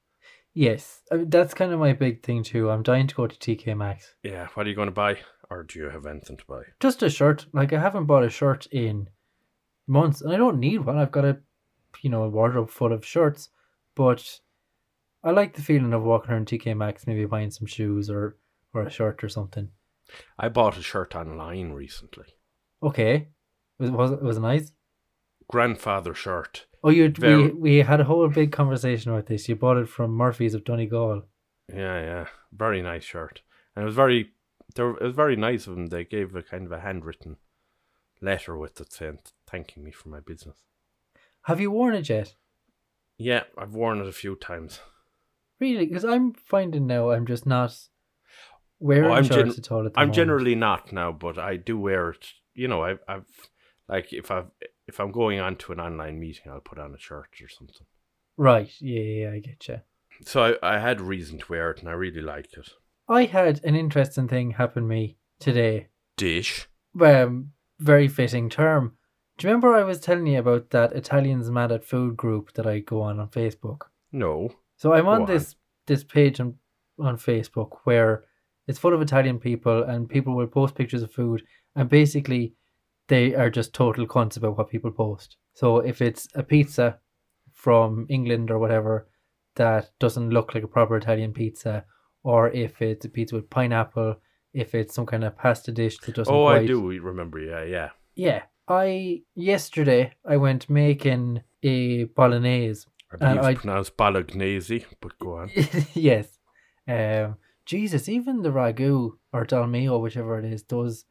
Yes, 0.55 1.01
I 1.11 1.17
mean, 1.17 1.31
that's 1.31 1.55
kind 1.55 1.73
of 1.73 1.81
my 1.81 1.95
big 1.95 2.23
thing 2.23 2.43
too. 2.43 2.71
I'm 2.71 2.83
dying 2.83 3.07
to 3.07 3.15
go 3.15 3.27
to 3.27 3.37
TK 3.37 3.77
Maxx. 3.77 4.15
Yeah, 4.23 4.49
what 4.55 4.67
are 4.67 4.69
you 4.69 4.77
going 4.77 4.89
to 4.89 4.93
buy, 4.93 5.19
or 5.49 5.63
do 5.63 5.79
you 5.79 5.89
have 5.89 6.05
anything 6.05 6.37
to 6.37 6.45
buy? 6.47 6.63
Just 6.79 7.03
a 7.03 7.09
shirt. 7.09 7.47
Like 7.53 7.73
I 7.73 7.81
haven't 7.81 8.05
bought 8.05 8.25
a 8.25 8.31
shirt 8.31 8.67
in 8.67 9.09
months, 9.87 10.21
and 10.21 10.33
I 10.33 10.37
don't 10.37 10.61
need 10.61 10.85
one. 10.85 10.99
I've 10.99 11.13
got 11.13 11.25
a, 11.25 11.39
you 12.03 12.11
know, 12.11 12.25
a 12.25 12.29
wardrobe 12.29 12.69
full 12.69 12.93
of 12.93 13.05
shirts, 13.05 13.49
but 13.95 14.41
I 15.25 15.31
like 15.31 15.55
the 15.55 15.63
feeling 15.63 15.95
of 15.95 16.03
walking 16.03 16.33
around 16.33 16.47
TK 16.47 16.77
Maxx, 16.77 17.07
maybe 17.07 17.25
buying 17.25 17.51
some 17.51 17.67
shoes 17.67 18.11
or 18.11 18.37
or 18.75 18.83
a 18.83 18.91
shirt 18.91 19.23
or 19.23 19.29
something. 19.29 19.69
I 20.39 20.49
bought 20.49 20.77
a 20.77 20.83
shirt 20.83 21.15
online 21.15 21.73
recently. 21.73 22.27
Okay, 22.83 23.29
was 23.79 23.91
was 23.91 24.11
it 24.13 24.23
was 24.23 24.37
it 24.37 24.41
nice? 24.41 24.73
Grandfather 25.49 26.15
shirt. 26.15 26.67
Oh, 26.85 26.91
you 26.91 27.13
we 27.21 27.49
we 27.51 27.77
had 27.79 28.01
a 28.01 28.05
whole 28.05 28.29
big 28.29 28.53
conversation 28.53 29.13
about 29.13 29.27
this. 29.27 29.49
You 29.49 29.57
bought 29.57 29.77
it 29.77 29.89
from 29.89 30.11
Murphy's 30.13 30.55
of 30.55 30.65
Donegal. 30.65 31.23
Yeah, 31.73 32.01
yeah, 32.01 32.27
very 32.53 32.83
nice 32.83 33.05
shirt, 33.05 33.43
and 33.75 33.85
it 33.85 33.87
was 33.87 33.95
very, 33.95 34.33
they 34.75 34.83
were, 34.83 34.99
it 34.99 35.05
was 35.05 35.15
very 35.15 35.37
nice 35.37 35.67
of 35.67 35.75
them. 35.75 35.87
They 35.87 36.05
gave 36.05 36.35
a 36.35 36.43
kind 36.43 36.67
of 36.67 36.73
a 36.73 36.81
handwritten 36.81 37.37
letter 38.21 38.57
with 38.57 38.81
it 38.81 38.93
saying 38.93 39.21
thanking 39.47 39.85
me 39.85 39.91
for 39.91 40.09
my 40.09 40.21
business. 40.21 40.57
Have 41.43 41.61
you 41.61 41.71
worn 41.71 41.95
it 41.95 42.09
yet? 42.09 42.35
Yeah, 43.17 43.45
I've 43.57 43.75
worn 43.75 44.01
it 44.01 44.09
a 44.09 44.13
few 44.13 44.35
times. 44.37 44.81
Really? 45.61 45.87
Because 45.87 46.05
I'm 46.05 46.33
finding 46.33 46.87
now 46.87 47.11
I'm 47.11 47.27
just 47.27 47.47
not 47.47 47.77
wearing 48.83 49.11
Oh, 49.11 49.15
I'm 49.15 49.25
shirts 49.25 49.55
gen- 49.57 49.65
at 49.65 49.73
all. 49.73 49.87
At 49.87 49.93
I'm 49.97 50.09
moment. 50.09 50.15
generally 50.15 50.55
not 50.55 50.93
now, 50.93 51.13
but 51.13 51.39
I 51.39 51.57
do 51.57 51.79
wear 51.79 52.11
it. 52.11 52.27
You 52.55 52.69
know, 52.69 52.83
I've, 52.83 53.01
I've 53.09 53.25
like 53.89 54.13
if 54.13 54.31
I've 54.31 54.51
if 54.87 55.01
I'm 55.01 55.13
going 55.13 55.39
on 55.41 55.57
to 55.57 55.73
an 55.73 55.81
online 55.81 56.19
meeting, 56.19 56.51
I'll 56.51 56.61
put 56.61 56.79
on 56.79 56.95
a 56.95 56.99
shirt 56.99 57.29
or 57.43 57.49
something. 57.49 57.87
right. 58.37 58.71
Yeah, 58.81 59.01
yeah, 59.01 59.31
I 59.31 59.39
get 59.39 59.69
you. 59.69 59.81
So 60.25 60.57
I, 60.63 60.77
I 60.77 60.79
had 60.79 61.01
reason 61.01 61.39
to 61.39 61.47
wear 61.49 61.71
it, 61.71 61.81
and 61.81 61.89
I 61.89 61.93
really 61.93 62.21
like 62.21 62.53
it. 62.57 62.69
I 63.09 63.25
had 63.25 63.61
an 63.65 63.75
interesting 63.75 64.29
thing 64.29 64.53
happen 64.53 64.83
to 64.85 64.89
me 64.89 65.17
today. 65.41 65.89
Dish. 66.17 66.69
Um, 67.01 67.53
very 67.81 68.09
fitting 68.09 68.51
term. 68.51 68.97
Do 69.39 69.47
you 69.47 69.51
remember 69.53 69.75
I 69.75 69.83
was 69.85 69.99
telling 70.01 70.27
you 70.27 70.39
about 70.39 70.71
that 70.71 70.93
Italians 70.93 71.51
Mad 71.51 71.73
at 71.73 71.85
Food 71.85 72.17
group 72.17 72.53
that 72.55 72.67
I 72.67 72.81
go 72.81 73.01
on 73.01 73.19
on 73.19 73.29
Facebook? 73.29 73.83
No. 74.13 74.51
So 74.77 74.93
I'm 74.93 75.09
on 75.09 75.23
on. 75.23 75.27
this 75.27 75.57
this 75.87 76.05
page 76.05 76.39
on 76.39 76.57
on 76.99 77.17
Facebook 77.17 77.79
where 77.85 78.25
it's 78.67 78.79
full 78.79 78.95
of 78.95 79.03
Italian 79.03 79.39
people 79.39 79.83
and 79.83 80.09
people 80.09 80.35
will 80.35 80.47
post 80.47 80.75
pictures 80.75 81.03
of 81.03 81.13
food 81.13 81.43
and 81.77 81.89
basically 81.89 82.55
they 83.09 83.35
are 83.35 83.51
just 83.51 83.73
total 83.75 84.07
cunts 84.07 84.37
about 84.37 84.57
what 84.57 84.71
people 84.71 84.91
post. 84.91 85.37
So 85.55 85.79
if 85.79 86.01
it's 86.01 86.29
a 86.35 86.43
pizza 86.43 86.99
from 87.53 88.07
England 88.09 88.51
or 88.51 88.59
whatever 88.59 89.09
that 89.57 89.91
doesn't 89.99 90.31
look 90.31 90.55
like 90.55 90.65
a 90.65 90.69
proper 90.69 90.97
Italian 90.97 91.33
pizza, 91.33 91.85
or 92.23 92.51
if 92.51 92.81
it's 92.81 93.05
a 93.05 93.09
pizza 93.09 93.35
with 93.35 93.51
pineapple, 93.51 94.17
if 94.55 94.75
it's 94.75 94.95
some 94.95 95.07
kind 95.07 95.25
of 95.25 95.37
pasta 95.37 95.73
dish 95.73 95.99
that 95.99 96.15
doesn't 96.15 96.33
Oh, 96.35 96.47
I 96.47 96.65
do 96.65 96.87
remember. 97.01 97.39
Yeah, 97.39 97.65
yeah. 97.65 97.91
yeah. 98.15 98.43
I 98.69 99.23
yesterday 99.35 100.13
I 100.25 100.37
went 100.37 100.71
making 100.71 101.43
a 101.63 102.05
bolognese. 102.05 102.87
I 103.13 103.17
believe 103.17 103.43
I- 103.45 103.55
pronounced 103.55 103.97
bolognese, 103.97 104.87
but 105.01 105.19
go 105.19 105.37
on. 105.39 105.51
yes. 105.95 106.39
Um 106.89 107.37
Jesus, 107.65 108.09
even 108.09 108.43
the 108.43 108.51
ragu 108.51 109.13
or 109.33 109.45
Dolmio, 109.45 110.01
whichever 110.01 110.39
it 110.39 110.45
is, 110.45 110.65
those 110.65 111.05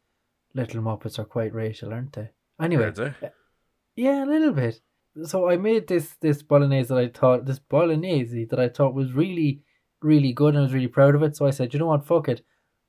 little 0.53 0.81
muppets 0.81 1.17
are 1.20 1.25
quite 1.25 1.53
racial, 1.53 1.93
aren't 1.93 2.13
they? 2.13 2.29
Anyway, 2.62 2.89
Is 2.91 3.00
it? 3.00 3.13
yeah, 3.96 4.24
a 4.24 4.27
little 4.27 4.51
bit. 4.51 4.81
So 5.25 5.50
I 5.50 5.58
made 5.58 5.88
this 5.88 6.15
this 6.22 6.41
bolognese 6.41 6.88
that 6.88 6.98
I 6.98 7.08
thought 7.08 7.46
this 7.46 7.60
bolognese 7.60 8.46
that 8.46 8.60
I 8.60 8.70
thought 8.70 8.93
was 8.93 9.13
really, 9.13 9.62
really 10.01 10.31
good 10.31 10.50
and 10.53 10.60
I 10.60 10.63
was 10.63 10.74
really 10.74 10.88
proud 10.88 11.15
of 11.15 11.24
it. 11.24 11.36
So 11.36 11.46
I 11.46 11.51
said, 11.51 11.74
you 11.74 11.79
know 11.79 11.88
what, 11.88 12.05
fuck 12.05 12.29
it. 12.29 12.41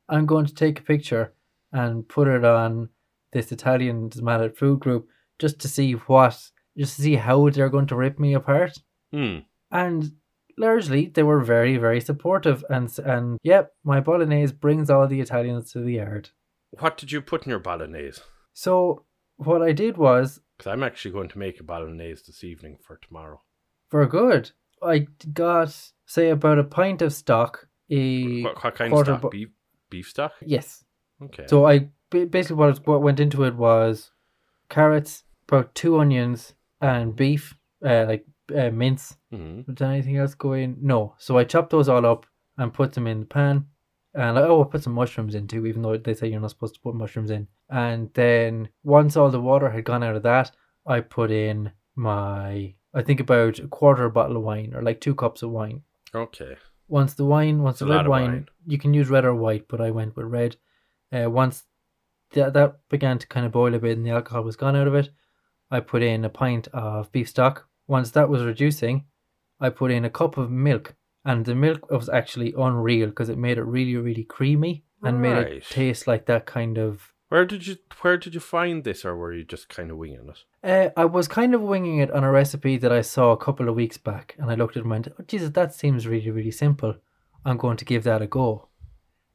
I'm 0.09 0.27
going 0.27 0.47
to 0.47 0.55
take 0.55 0.79
a 0.81 0.85
picture 0.85 1.33
and 1.73 2.09
put 2.09 2.29
it 2.29 2.45
on 2.45 2.91
this 3.33 3.51
Italian 3.51 4.11
mad 4.17 4.57
food 4.57 4.81
group 4.81 5.09
just 5.39 5.59
to 5.61 5.69
see 5.69 5.93
what 5.93 6.39
just 6.77 6.97
to 6.97 7.03
see 7.03 7.17
how 7.17 7.49
they're 7.51 7.69
going 7.69 7.87
to 7.89 7.97
rip 7.97 8.19
me 8.19 8.35
apart. 8.35 8.79
Hmm. 9.13 9.39
And 9.71 10.13
largely 10.63 11.07
they 11.07 11.23
were 11.23 11.41
very, 11.43 11.77
very 11.77 12.01
supportive 12.01 12.65
and 12.71 12.89
and 13.05 13.39
yep, 13.43 13.73
my 13.85 14.01
bolognese 14.01 14.55
brings 14.55 14.89
all 14.91 15.07
the 15.09 15.21
Italians 15.21 15.73
to 15.73 15.81
the 15.81 15.95
yard. 15.95 16.31
What 16.79 16.97
did 16.97 17.13
you 17.13 17.21
put 17.21 17.45
in 17.45 17.51
your 17.51 17.59
bolognese? 17.61 18.21
So 18.55 19.05
what 19.37 19.61
I 19.63 19.73
did 19.73 19.97
was 19.97 20.41
Because 20.57 20.73
I'm 20.73 20.83
actually 20.83 21.13
going 21.13 21.29
to 21.31 21.39
make 21.39 21.61
a 21.61 21.65
bolognese 21.65 22.23
this 22.27 22.43
evening 22.45 22.79
for 22.87 22.97
tomorrow. 22.97 23.43
For 23.91 24.07
good. 24.07 24.53
I 24.83 25.07
got 25.33 25.93
say 26.07 26.31
about 26.31 26.59
a 26.59 26.65
pint 26.65 27.03
of 27.03 27.13
stock. 27.13 27.69
A 27.91 28.43
What, 28.43 28.65
what 28.65 28.75
kind 28.75 28.93
of 28.93 28.99
stock? 29.07 29.21
bo- 29.23 29.31
beef, 29.31 29.49
beef 29.91 30.09
stock? 30.09 30.33
yes. 30.47 30.85
Okay. 31.23 31.47
So 31.47 31.67
I 31.67 31.89
basically 32.11 32.57
what 32.57 32.87
what 32.87 33.03
went 33.03 33.21
into 33.21 33.45
it 33.45 33.55
was 33.55 34.11
carrots, 34.69 35.25
about 35.49 35.75
two 35.75 35.99
onions, 36.01 36.55
and 36.81 37.15
beef, 37.15 37.55
uh, 37.85 38.05
like 38.09 38.25
uh, 38.55 38.71
mince. 38.71 39.17
Mhm. 39.33 39.67
Did 39.67 39.83
anything 39.83 40.17
else 40.17 40.35
go 40.35 40.53
in? 40.53 40.77
No. 40.81 41.15
So 41.19 41.39
I 41.39 41.45
chopped 41.45 41.71
those 41.71 41.89
all 41.89 42.05
up 42.07 42.27
and 42.59 42.73
put 42.73 42.93
them 42.93 43.07
in 43.07 43.21
the 43.21 43.27
pan. 43.27 43.67
And 44.15 44.35
like, 44.37 44.45
oh, 44.45 44.63
I 44.63 44.67
put 44.69 44.83
some 44.83 44.93
mushrooms 44.93 45.35
in 45.35 45.47
too, 45.49 45.67
even 45.67 45.81
though 45.83 45.97
they 45.97 46.13
say 46.15 46.29
you're 46.29 46.41
not 46.41 46.51
supposed 46.51 46.75
to 46.75 46.81
put 46.81 46.95
mushrooms 46.95 47.31
in. 47.31 47.49
And 47.71 48.11
then 48.13 48.69
once 48.85 49.17
all 49.17 49.31
the 49.31 49.41
water 49.41 49.71
had 49.71 49.85
gone 49.85 50.03
out 50.03 50.17
of 50.17 50.23
that, 50.25 50.51
I 50.87 51.01
put 51.01 51.31
in 51.31 51.73
my, 51.97 52.75
I 52.93 53.03
think 53.03 53.21
about 53.21 53.59
a 53.59 53.69
quarter 53.69 54.09
bottle 54.11 54.37
of 54.37 54.43
wine 54.43 54.75
or 54.75 54.83
like 54.83 55.01
two 55.01 55.15
cups 55.15 55.43
of 55.43 55.51
wine. 55.51 55.83
Okay. 56.15 56.57
Once 56.89 57.15
the 57.15 57.25
wine, 57.25 57.63
once 57.63 57.81
It's 57.81 57.89
the 57.89 57.95
red 57.97 58.07
wine, 58.09 58.31
wine. 58.31 58.49
you 58.67 58.77
can 58.77 58.93
use 58.93 59.09
red 59.09 59.25
or 59.25 59.35
white, 59.35 59.67
but 59.69 59.81
I 59.81 59.91
went 59.91 60.15
with 60.15 60.27
red. 60.27 60.57
Uh, 61.11 61.31
once 61.31 61.65
that 62.33 62.53
that 62.55 62.81
began 62.91 63.19
to 63.19 63.27
kind 63.27 63.47
of 63.47 63.53
boil 63.53 63.75
a 63.75 63.79
bit 63.79 63.97
and 63.97 64.05
the 64.07 64.11
alcohol 64.11 64.43
was 64.43 64.57
gone 64.57 64.77
out 64.77 64.89
of 64.89 64.95
it, 64.95 65.09
I 65.71 65.81
put 65.81 66.03
in 66.03 66.25
a 66.25 66.29
pint 66.31 66.69
of 66.75 67.11
beef 67.13 67.29
stock. 67.31 67.67
Once 67.93 68.11
that 68.13 68.31
was 68.31 68.43
reducing, 68.43 69.05
I 69.61 69.69
put 69.69 69.91
in 69.91 70.07
a 70.07 70.09
cup 70.09 70.39
of 70.39 70.51
milk, 70.51 70.95
and 71.27 71.45
the 71.45 71.55
milk 71.55 71.91
was 71.91 72.09
actually 72.09 72.55
unreal 72.57 73.09
because 73.11 73.29
it 73.29 73.37
made 73.37 73.59
it 73.59 73.65
really, 73.65 73.97
really 73.97 74.25
creamy 74.25 74.85
and 75.03 75.21
made 75.21 75.37
it 75.37 75.65
taste 75.69 76.07
like 76.07 76.25
that 76.25 76.47
kind 76.47 76.79
of. 76.79 77.13
Where 77.29 77.45
did 77.45 77.67
you 77.67 77.77
Where 78.01 78.17
did 78.17 78.33
you 78.33 78.41
find 78.41 78.83
this, 78.83 79.05
or 79.05 79.15
were 79.15 79.35
you 79.35 79.45
just 79.45 79.69
kind 79.69 79.91
of 79.91 79.99
winging 79.99 80.27
it? 80.33 80.39
Uh, 80.65 80.89
I 81.03 81.05
was 81.05 81.29
kind 81.29 81.55
of 81.55 81.61
winging 81.61 81.99
it 81.99 82.11
on 82.11 82.25
a 82.25 82.31
recipe 82.31 82.79
that 82.79 82.93
I 82.93 83.03
saw 83.03 83.33
a 83.33 83.45
couple 83.47 83.69
of 83.69 83.75
weeks 83.75 83.99
back, 83.99 84.37
and 84.39 84.51
I 84.51 84.55
looked 84.55 84.77
at 84.79 84.81
it 84.81 84.85
and 84.85 84.91
went, 84.91 85.09
"Oh 85.09 85.25
Jesus, 85.29 85.51
that 85.51 85.75
seems 85.75 86.07
really, 86.07 86.31
really 86.31 86.57
simple. 86.65 86.95
I'm 87.45 87.59
going 87.59 87.77
to 87.77 87.91
give 87.93 88.05
that 88.05 88.23
a 88.23 88.27
go." 88.27 88.69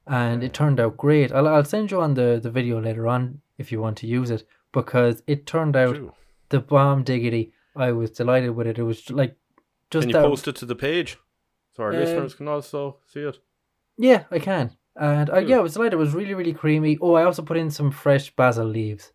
And 0.08 0.44
it 0.44 0.54
turned 0.54 0.80
out 0.80 0.98
great. 0.98 1.32
I'll, 1.32 1.48
I'll 1.48 1.72
send 1.76 1.92
you 1.92 2.02
on 2.02 2.16
the, 2.16 2.40
the 2.42 2.50
video 2.50 2.82
later 2.82 3.08
on 3.08 3.42
if 3.60 3.72
you 3.72 3.82
want 3.82 3.98
to 3.98 4.08
use 4.08 4.32
it 4.32 4.48
because 4.72 5.22
it 5.28 5.46
turned 5.46 5.76
out 5.76 5.96
True. 5.96 6.14
the 6.50 6.60
bomb 6.60 7.04
diggity. 7.04 7.54
I 7.78 7.92
was 7.92 8.12
delighted 8.12 8.52
with 8.52 8.68
it. 8.68 8.78
It 8.80 8.84
was 8.84 9.10
like 9.12 9.36
just 9.92 10.04
Can 10.04 10.10
you 10.10 10.14
that. 10.14 10.24
post 10.26 10.48
it 10.48 10.56
to 10.58 10.66
the 10.66 10.76
page 10.76 11.18
so 11.76 11.84
our 11.84 11.94
Uh, 11.94 12.00
listeners 12.00 12.36
can 12.36 12.48
also 12.48 12.98
see 13.06 13.22
it? 13.22 13.38
Yeah, 13.98 14.26
I 14.32 14.40
can. 14.40 14.76
And 14.96 15.30
I, 15.30 15.40
yeah, 15.40 15.58
I 15.58 15.62
was 15.62 15.74
delighted. 15.74 15.94
It 15.94 15.98
was 15.98 16.14
really, 16.14 16.34
really 16.34 16.54
creamy. 16.54 16.98
Oh, 17.02 17.14
I 17.14 17.24
also 17.24 17.44
put 17.44 17.58
in 17.58 17.70
some 17.72 17.92
fresh 17.92 18.36
basil 18.36 18.66
leaves 18.66 19.14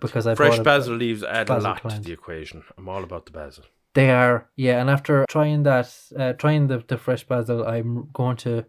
because 0.00 0.26
I 0.26 0.34
Fresh 0.34 0.50
bought 0.56 0.60
a- 0.60 0.64
basil 0.64 0.94
leaves 0.96 1.22
add 1.22 1.48
a 1.50 1.58
lot 1.58 1.80
plant. 1.82 2.02
to 2.02 2.08
the 2.08 2.12
equation. 2.12 2.64
I'm 2.76 2.88
all 2.88 3.04
about 3.04 3.26
the 3.26 3.32
basil. 3.32 3.64
They 3.94 4.10
are, 4.10 4.48
yeah. 4.56 4.80
And 4.80 4.88
after 4.90 5.24
trying 5.28 5.62
that, 5.64 5.92
uh, 6.18 6.32
trying 6.34 6.66
the, 6.68 6.78
the 6.86 6.96
fresh 6.98 7.24
basil, 7.24 7.66
I'm 7.66 8.08
going 8.12 8.36
to 8.38 8.66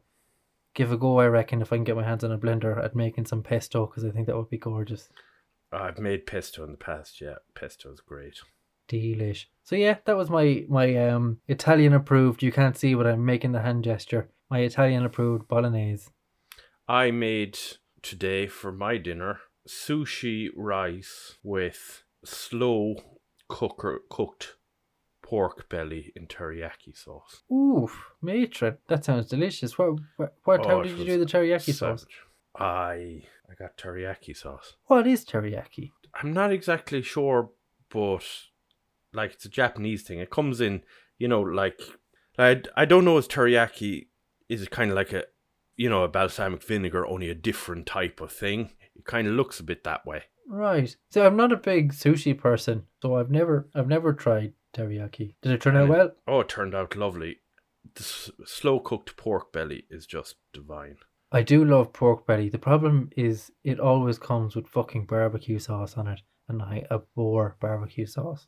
give 0.74 0.92
a 0.92 0.98
go. 0.98 1.20
I 1.20 1.28
reckon 1.28 1.62
if 1.62 1.72
I 1.74 1.76
can 1.78 1.84
get 1.84 1.96
my 1.96 2.04
hands 2.04 2.24
on 2.24 2.32
a 2.32 2.38
blender 2.40 2.84
at 2.84 2.96
making 2.96 3.26
some 3.28 3.44
pesto 3.44 3.86
because 3.86 4.04
I 4.06 4.10
think 4.12 4.26
that 4.28 4.36
would 4.36 4.50
be 4.50 4.58
gorgeous, 4.58 5.10
I've 5.72 6.00
made 6.00 6.26
pesto 6.26 6.64
in 6.64 6.72
the 6.72 6.78
past. 6.78 7.22
Yeah, 7.22 7.36
pesto 7.56 7.92
is 7.92 8.02
great. 8.02 8.40
Delish. 9.00 9.46
So 9.64 9.76
yeah, 9.76 9.98
that 10.06 10.18
was 10.18 10.30
my 10.30 10.66
my 10.68 10.96
um 11.10 11.40
Italian 11.48 11.94
approved. 11.94 12.44
You 12.44 12.52
can't 12.52 12.78
see, 12.78 12.94
but 12.96 13.08
I'm 13.08 13.26
making 13.26 13.52
the 13.54 13.62
hand 13.62 13.84
gesture. 13.84 14.30
My 14.50 14.60
Italian 14.60 15.06
approved 15.06 15.48
bolognese. 15.48 16.10
I 16.88 17.12
made 17.12 17.58
today 18.02 18.48
for 18.48 18.72
my 18.72 18.98
dinner 18.98 19.40
sushi 19.68 20.50
rice 20.56 21.38
with 21.44 22.04
slow 22.26 22.96
cooker 23.48 24.02
cooked 24.10 24.56
pork 25.22 25.70
belly 25.70 26.12
in 26.16 26.28
teriyaki 26.28 26.96
sauce. 26.96 27.44
Oof, 27.52 28.12
matron, 28.22 28.78
that 28.88 29.06
sounds 29.06 29.28
delicious. 29.28 29.78
What 29.78 30.00
what, 30.18 30.34
what 30.44 30.66
how 30.66 30.80
Oh, 30.80 30.84
did 30.84 30.98
you 30.98 31.06
do 31.06 31.20
the 31.20 31.26
teriyaki 31.26 31.74
sauce? 31.74 32.06
I 32.58 33.24
I 33.50 33.54
got 33.58 33.78
teriyaki 33.78 34.36
sauce. 34.36 34.76
What 34.88 35.08
is 35.08 35.24
teriyaki? 35.24 35.92
I'm 36.14 36.34
not 36.34 36.52
exactly 36.52 37.02
sure, 37.02 37.52
but 37.90 38.26
like 39.14 39.34
it's 39.34 39.46
a 39.46 39.50
Japanese 39.50 40.04
thing. 40.04 40.20
It 40.20 40.30
comes 40.30 40.62
in, 40.62 40.84
you 41.18 41.28
know, 41.28 41.42
like 41.42 41.80
I 42.38 42.62
I 42.76 42.86
don't 42.86 43.06
know. 43.06 43.18
Is 43.18 43.28
teriyaki 43.28 44.08
is 44.50 44.68
kind 44.70 44.92
of 44.92 44.96
like 44.96 45.14
a 45.14 45.24
you 45.78 45.90
know 45.90 46.04
a 46.04 46.08
balsamic 46.08 46.64
vinegar, 46.64 47.06
only 47.08 47.30
a 47.30 47.36
different 47.36 47.86
type 47.86 48.22
of 48.22 48.32
thing. 48.32 48.72
It 48.96 49.06
kind 49.06 49.28
of 49.28 49.34
looks 49.34 49.60
a 49.60 49.64
bit 49.64 49.84
that 49.84 50.06
way. 50.06 50.24
Right. 50.48 50.96
So 51.12 51.26
I'm 51.26 51.38
not 51.38 51.52
a 51.54 51.58
big 51.58 51.94
sushi 51.94 52.38
person, 52.38 52.84
so 53.02 53.16
I've 53.16 53.32
never 53.32 53.70
I've 53.76 53.88
never 53.88 54.14
tried 54.14 54.54
teriyaki. 54.76 55.36
Did 55.42 55.52
it 55.54 55.62
turn 55.62 55.78
out 55.78 55.86
it- 55.86 55.90
well? 55.90 56.12
Oh, 56.28 56.40
it 56.42 56.50
turned 56.50 56.76
out 56.76 56.96
lovely. 56.96 57.38
The 57.96 58.02
s- 58.02 58.32
slow 58.46 58.80
cooked 58.80 59.18
pork 59.18 59.52
belly 59.52 59.86
is 59.90 60.06
just 60.06 60.36
divine. 60.54 60.98
I 61.32 61.42
do 61.42 61.64
love 61.64 61.94
pork 61.94 62.28
belly. 62.28 62.50
The 62.50 62.60
problem 62.60 63.10
is 63.16 63.52
it 63.64 63.80
always 63.80 64.20
comes 64.20 64.56
with 64.56 64.68
fucking 64.68 65.06
barbecue 65.06 65.58
sauce 65.60 65.96
on 65.98 66.08
it, 66.08 66.20
and 66.50 66.62
I 66.62 66.86
abhor 66.92 67.56
barbecue 67.62 68.06
sauce. 68.06 68.48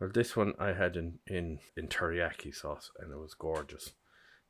Well, 0.00 0.10
this 0.12 0.36
one 0.36 0.54
I 0.58 0.72
had 0.72 0.96
in, 0.96 1.18
in, 1.26 1.58
in 1.76 1.88
teriyaki 1.88 2.54
sauce 2.54 2.90
and 2.98 3.12
it 3.12 3.18
was 3.18 3.34
gorgeous. 3.34 3.92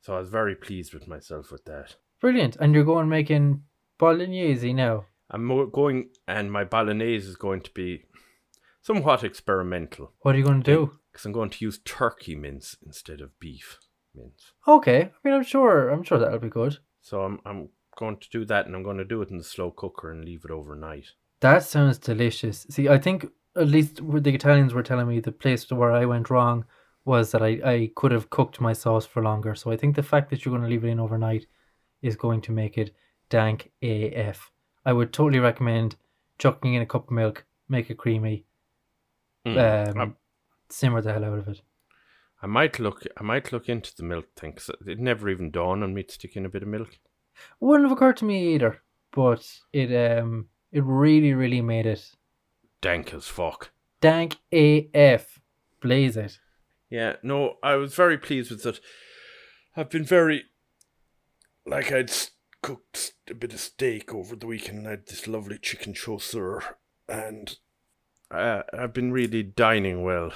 So 0.01 0.15
I 0.15 0.19
was 0.19 0.29
very 0.29 0.55
pleased 0.55 0.93
with 0.93 1.07
myself 1.07 1.51
with 1.51 1.65
that. 1.65 1.95
Brilliant. 2.21 2.55
And 2.59 2.73
you're 2.73 2.83
going 2.83 3.09
making 3.09 3.63
bolognese 3.97 4.73
now. 4.73 5.05
I'm 5.29 5.47
going, 5.71 6.09
and 6.27 6.51
my 6.51 6.63
bolognese 6.63 7.27
is 7.27 7.35
going 7.35 7.61
to 7.61 7.71
be 7.71 8.03
somewhat 8.81 9.23
experimental 9.23 10.13
What 10.21 10.35
are 10.35 10.37
you 10.37 10.43
going 10.43 10.63
to 10.63 10.75
do? 10.75 10.91
because 11.11 11.25
I'm 11.25 11.31
going 11.33 11.49
to 11.49 11.65
use 11.65 11.79
turkey 11.83 12.35
mince 12.35 12.77
instead 12.85 13.21
of 13.21 13.37
beef 13.39 13.79
mince. 14.15 14.53
Okay. 14.67 15.01
I 15.03 15.11
mean, 15.23 15.33
I'm 15.33 15.43
sure. 15.43 15.89
I'm 15.89 16.03
sure 16.03 16.17
that'll 16.17 16.39
be 16.39 16.49
good. 16.49 16.77
So 17.01 17.21
I'm 17.21 17.39
I'm 17.45 17.69
going 17.97 18.17
to 18.17 18.29
do 18.29 18.45
that, 18.45 18.65
and 18.65 18.75
I'm 18.75 18.83
going 18.83 18.97
to 18.97 19.05
do 19.05 19.21
it 19.21 19.29
in 19.29 19.37
the 19.37 19.43
slow 19.43 19.71
cooker 19.71 20.11
and 20.11 20.23
leave 20.23 20.45
it 20.45 20.51
overnight. 20.51 21.07
That 21.41 21.63
sounds 21.63 21.97
delicious. 21.97 22.65
See, 22.69 22.87
I 22.87 22.97
think 22.97 23.27
at 23.55 23.67
least 23.67 23.97
the 23.97 24.33
Italians 24.33 24.73
were 24.73 24.83
telling 24.83 25.07
me 25.07 25.19
the 25.19 25.31
place 25.31 25.69
where 25.71 25.91
I 25.91 26.05
went 26.05 26.29
wrong 26.29 26.65
was 27.05 27.31
that 27.31 27.41
I, 27.41 27.59
I 27.65 27.91
could 27.95 28.11
have 28.11 28.29
cooked 28.29 28.61
my 28.61 28.73
sauce 28.73 29.05
for 29.05 29.23
longer. 29.23 29.55
So 29.55 29.71
I 29.71 29.77
think 29.77 29.95
the 29.95 30.03
fact 30.03 30.29
that 30.29 30.45
you're 30.45 30.51
going 30.51 30.63
to 30.63 30.69
leave 30.69 30.83
it 30.85 30.89
in 30.89 30.99
overnight 30.99 31.47
is 32.01 32.15
going 32.15 32.41
to 32.41 32.51
make 32.51 32.77
it 32.77 32.93
dank 33.29 33.71
AF. 33.81 34.51
I 34.85 34.93
would 34.93 35.11
totally 35.11 35.39
recommend 35.39 35.95
chucking 36.37 36.73
in 36.75 36.81
a 36.81 36.85
cup 36.85 37.05
of 37.05 37.11
milk, 37.11 37.45
make 37.69 37.89
it 37.89 37.97
creamy, 37.97 38.45
Mm. 39.45 39.97
um, 39.97 40.15
simmer 40.69 41.01
the 41.01 41.11
hell 41.11 41.25
out 41.25 41.39
of 41.39 41.47
it. 41.47 41.61
I 42.43 42.47
might 42.47 42.77
look. 42.79 43.03
I 43.17 43.23
might 43.23 43.51
look 43.51 43.69
into 43.69 43.95
the 43.95 44.03
milk 44.03 44.27
thing 44.35 44.53
'cause 44.53 44.69
it 44.85 44.99
never 44.99 45.29
even 45.29 45.49
dawned 45.49 45.83
on 45.83 45.93
me 45.95 46.03
to 46.03 46.13
stick 46.13 46.35
in 46.35 46.45
a 46.45 46.49
bit 46.49 46.61
of 46.61 46.67
milk. 46.69 46.99
Wouldn't 47.59 47.89
have 47.89 47.95
occurred 47.97 48.17
to 48.17 48.25
me 48.25 48.53
either, 48.53 48.81
but 49.11 49.47
it 49.73 49.91
um 49.95 50.49
it 50.71 50.83
really 50.83 51.33
really 51.33 51.61
made 51.61 51.87
it 51.87 52.15
Dank 52.81 53.13
as 53.13 53.27
fuck. 53.27 53.71
dank 54.01 54.37
AF. 54.51 55.39
Blaze 55.81 56.17
it. 56.17 56.39
Yeah, 56.89 57.15
no, 57.23 57.55
I 57.63 57.75
was 57.75 57.95
very 57.95 58.17
pleased 58.17 58.51
with 58.51 58.65
it. 58.65 58.79
I've 59.75 59.89
been 59.89 60.03
very 60.03 60.45
like 61.65 61.91
I'd 61.91 62.11
cooked 62.61 63.13
a 63.29 63.33
bit 63.33 63.53
of 63.53 63.59
steak 63.59 64.13
over 64.13 64.35
the 64.35 64.47
weekend. 64.47 64.79
and 64.79 64.87
I 64.87 64.91
had 64.91 65.07
this 65.07 65.27
lovely 65.27 65.57
chicken 65.57 65.93
chasseur, 65.93 66.77
and 67.07 67.57
uh, 68.29 68.63
I've 68.73 68.93
been 68.93 69.11
really 69.11 69.43
dining 69.43 70.03
well. 70.03 70.31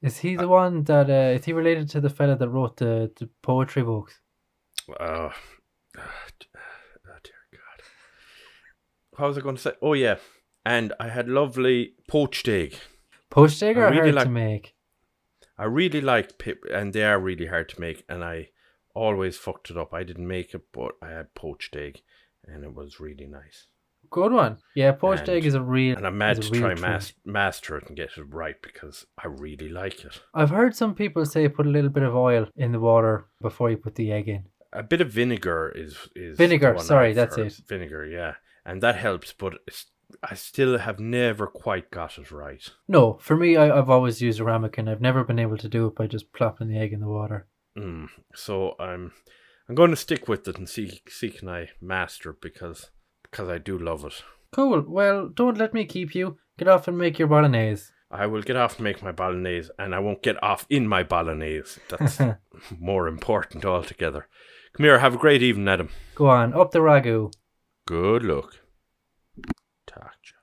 Is 0.00 0.18
he 0.18 0.36
the 0.36 0.48
one 0.48 0.84
that 0.84 1.08
uh, 1.08 1.36
is 1.36 1.44
he 1.44 1.52
related 1.52 1.88
to 1.90 2.00
the 2.00 2.10
fella 2.10 2.36
that 2.36 2.48
wrote 2.48 2.76
the, 2.76 3.10
the 3.18 3.28
poetry 3.42 3.82
books? 3.82 4.20
Uh, 4.88 5.30
oh, 5.98 6.10
dear 7.22 7.32
God. 7.52 7.82
What 9.16 9.28
was 9.28 9.38
I 9.38 9.40
going 9.40 9.56
to 9.56 9.62
say? 9.62 9.72
Oh 9.80 9.92
yeah, 9.92 10.16
and 10.64 10.92
I 11.00 11.08
had 11.08 11.28
lovely 11.28 11.94
poached 12.08 12.48
egg. 12.48 12.76
Poached 13.30 13.62
egg 13.62 13.76
I 13.78 13.80
are 13.82 13.90
really 13.90 14.00
hard 14.02 14.14
like- 14.14 14.24
to 14.26 14.30
make. 14.30 14.74
I 15.58 15.64
really 15.64 16.00
like 16.00 16.38
pip, 16.38 16.64
and 16.72 16.92
they 16.92 17.04
are 17.04 17.20
really 17.20 17.46
hard 17.46 17.68
to 17.70 17.80
make, 17.80 18.04
and 18.08 18.24
I 18.24 18.48
always 18.94 19.36
fucked 19.36 19.70
it 19.70 19.76
up. 19.76 19.92
I 19.94 20.02
didn't 20.02 20.26
make 20.26 20.54
it, 20.54 20.62
but 20.72 20.92
I 21.00 21.08
had 21.10 21.34
poached 21.34 21.76
egg, 21.76 22.00
and 22.44 22.64
it 22.64 22.74
was 22.74 22.98
really 23.00 23.26
nice. 23.26 23.66
Good 24.10 24.32
one. 24.32 24.58
Yeah, 24.74 24.92
poached 24.92 25.20
And- 25.28 25.30
egg 25.30 25.46
is 25.46 25.54
a 25.54 25.62
real. 25.62 25.96
And 25.96 26.06
I'm 26.06 26.18
mad 26.18 26.42
to 26.42 26.50
try 26.50 26.74
mas- 26.74 27.14
master 27.24 27.76
it 27.76 27.86
and 27.86 27.96
get 27.96 28.16
it 28.18 28.24
right 28.24 28.60
because 28.60 29.06
I 29.16 29.28
really 29.28 29.68
like 29.68 30.04
it. 30.04 30.20
I've 30.34 30.50
heard 30.50 30.74
some 30.74 30.94
people 30.94 31.24
say 31.24 31.48
put 31.48 31.66
a 31.66 31.70
little 31.70 31.90
bit 31.90 32.02
of 32.02 32.14
oil 32.14 32.48
in 32.56 32.72
the 32.72 32.80
water 32.80 33.26
before 33.40 33.70
you 33.70 33.76
put 33.76 33.94
the 33.94 34.10
egg 34.12 34.28
in. 34.28 34.44
A 34.72 34.82
bit 34.82 35.00
of 35.00 35.10
vinegar 35.10 35.70
is 35.74 36.08
is 36.16 36.36
Vinegar, 36.38 36.78
sorry, 36.78 37.10
I've 37.10 37.14
that's 37.16 37.36
heard. 37.36 37.46
it. 37.46 37.60
Vinegar, 37.68 38.06
yeah, 38.06 38.34
and 38.66 38.82
that 38.82 38.96
helps, 38.96 39.32
but 39.32 39.54
it's, 39.66 39.86
I 40.22 40.34
still 40.34 40.78
have 40.78 40.98
never 40.98 41.46
quite 41.46 41.90
got 41.90 42.18
it 42.18 42.30
right. 42.30 42.68
No, 42.88 43.18
for 43.20 43.36
me, 43.36 43.56
I, 43.56 43.76
I've 43.76 43.90
always 43.90 44.20
used 44.20 44.40
a 44.40 44.44
ramekin. 44.44 44.88
I've 44.88 45.00
never 45.00 45.24
been 45.24 45.38
able 45.38 45.58
to 45.58 45.68
do 45.68 45.86
it 45.86 45.94
by 45.94 46.06
just 46.06 46.32
plopping 46.32 46.68
the 46.68 46.78
egg 46.78 46.92
in 46.92 47.00
the 47.00 47.08
water. 47.08 47.46
Mm. 47.76 48.08
So 48.34 48.74
I'm 48.78 49.12
I'm 49.68 49.74
going 49.74 49.90
to 49.90 49.96
stick 49.96 50.28
with 50.28 50.46
it 50.48 50.58
and 50.58 50.68
see 50.68 51.00
see 51.08 51.30
can 51.30 51.48
I 51.48 51.70
master 51.80 52.30
it 52.30 52.40
because 52.40 52.90
because 53.22 53.48
I 53.48 53.58
do 53.58 53.78
love 53.78 54.04
it. 54.04 54.22
Cool. 54.52 54.84
Well, 54.86 55.28
don't 55.28 55.58
let 55.58 55.72
me 55.72 55.84
keep 55.86 56.14
you. 56.14 56.38
Get 56.58 56.68
off 56.68 56.88
and 56.88 56.98
make 56.98 57.18
your 57.18 57.28
bolognese. 57.28 57.90
I 58.10 58.26
will 58.26 58.42
get 58.42 58.56
off 58.56 58.76
and 58.76 58.84
make 58.84 59.02
my 59.02 59.12
bolognese, 59.12 59.70
and 59.78 59.94
I 59.94 59.98
won't 59.98 60.22
get 60.22 60.42
off 60.42 60.66
in 60.68 60.86
my 60.86 61.02
bolognese. 61.02 61.80
That's 61.88 62.20
more 62.78 63.08
important 63.08 63.64
altogether. 63.64 64.28
Come 64.74 64.84
here, 64.84 64.98
have 64.98 65.14
a 65.14 65.18
great 65.18 65.42
evening, 65.42 65.68
Adam. 65.68 65.88
Go 66.14 66.26
on, 66.26 66.52
up 66.52 66.72
the 66.72 66.80
ragu. 66.80 67.32
Good 67.86 68.22
luck. 68.22 68.58
Talk 69.94 70.12
to 70.22 70.32
you. 70.32 70.41